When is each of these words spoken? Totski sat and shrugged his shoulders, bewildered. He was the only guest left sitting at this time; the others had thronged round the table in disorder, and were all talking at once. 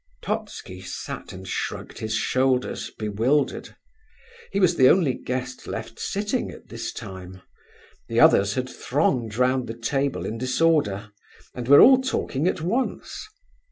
Totski 0.23 0.81
sat 0.81 1.31
and 1.31 1.47
shrugged 1.47 1.99
his 1.99 2.15
shoulders, 2.15 2.89
bewildered. 2.97 3.75
He 4.51 4.59
was 4.59 4.75
the 4.75 4.89
only 4.89 5.13
guest 5.13 5.67
left 5.67 5.99
sitting 5.99 6.49
at 6.49 6.69
this 6.69 6.91
time; 6.91 7.43
the 8.07 8.19
others 8.19 8.55
had 8.55 8.67
thronged 8.67 9.35
round 9.37 9.67
the 9.67 9.77
table 9.77 10.25
in 10.25 10.39
disorder, 10.39 11.11
and 11.53 11.67
were 11.67 11.81
all 11.81 12.01
talking 12.01 12.47
at 12.47 12.61
once. 12.61 13.27